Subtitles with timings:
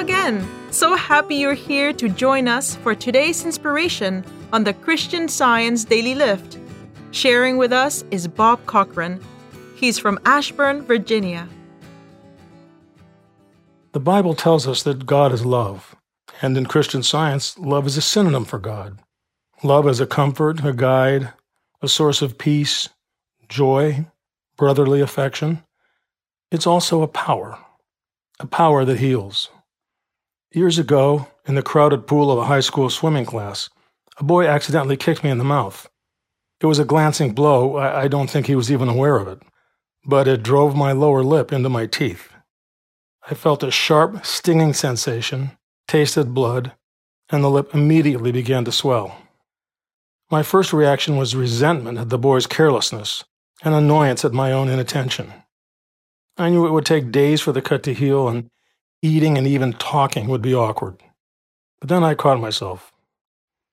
[0.00, 0.48] again!
[0.70, 6.14] So happy you're here to join us for today's inspiration on the Christian Science Daily
[6.14, 6.58] Lift.
[7.10, 9.20] Sharing with us is Bob Cochran.
[9.76, 11.46] He's from Ashburn, Virginia.
[13.92, 15.94] The Bible tells us that God is love,
[16.40, 19.00] and in Christian Science, love is a synonym for God.
[19.62, 21.34] Love is a comfort, a guide,
[21.82, 22.88] a source of peace,
[23.50, 24.06] joy,
[24.56, 25.62] brotherly affection.
[26.50, 27.58] It's also a power,
[28.38, 29.50] a power that heals.
[30.52, 33.70] Years ago, in the crowded pool of a high school swimming class,
[34.16, 35.88] a boy accidentally kicked me in the mouth.
[36.60, 37.76] It was a glancing blow.
[37.76, 39.40] I, I don't think he was even aware of it,
[40.04, 42.32] but it drove my lower lip into my teeth.
[43.30, 46.72] I felt a sharp, stinging sensation, tasted blood,
[47.28, 49.16] and the lip immediately began to swell.
[50.32, 53.22] My first reaction was resentment at the boy's carelessness
[53.62, 55.32] and annoyance at my own inattention.
[56.36, 58.50] I knew it would take days for the cut to heal, and
[59.02, 61.02] eating and even talking would be awkward.
[61.80, 62.92] But then I caught myself.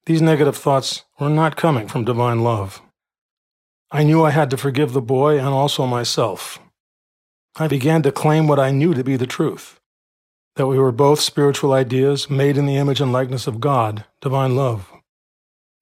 [0.06, 2.82] These negative thoughts were not coming from divine love.
[3.92, 6.60] I knew I had to forgive the boy and also myself.
[7.58, 9.80] I began to claim what I knew to be the truth
[10.58, 14.56] that we were both spiritual ideas made in the image and likeness of God, divine
[14.56, 14.92] love.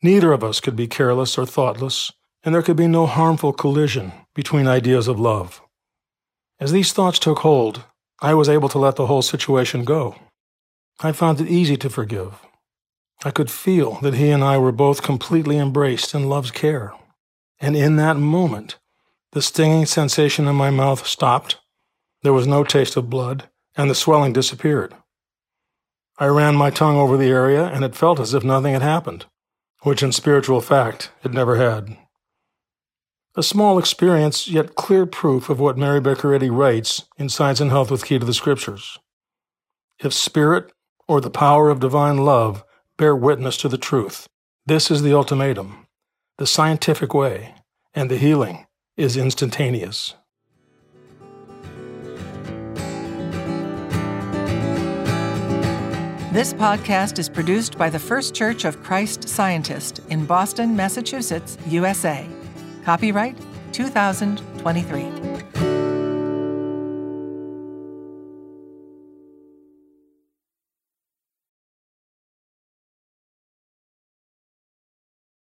[0.04, 2.12] Neither of us could be careless or thoughtless,
[2.44, 5.62] and there could be no harmful collision between ideas of love.
[6.60, 7.84] As these thoughts took hold,
[8.26, 10.16] I was able to let the whole situation go.
[11.00, 12.34] I found it easy to forgive.
[13.24, 16.94] I could feel that he and I were both completely embraced in love's care.
[17.60, 18.78] And in that moment,
[19.34, 21.58] the stinging sensation in my mouth stopped,
[22.24, 24.96] there was no taste of blood, and the swelling disappeared.
[26.18, 29.26] I ran my tongue over the area, and it felt as if nothing had happened
[29.86, 31.96] which in spiritual fact it never had.
[33.38, 37.92] A small experience, yet clear proof of what Mary Eddy writes in Science and Health
[37.92, 38.98] with Key to the Scriptures.
[40.00, 40.72] If spirit
[41.06, 42.64] or the power of divine love
[42.96, 44.30] bear witness to the truth,
[44.66, 45.86] this is the ultimatum,
[46.38, 47.56] the scientific way,
[47.94, 50.14] and the healing is instantaneous.
[56.32, 62.30] This podcast is produced by the First Church of Christ Scientist in Boston, Massachusetts, USA.
[62.86, 63.36] Copyright
[63.74, 65.75] 2023.